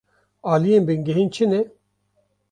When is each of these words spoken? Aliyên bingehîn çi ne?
Aliyên 0.51 0.83
bingehîn 0.87 1.29
çi 1.35 1.45
ne? 1.51 1.61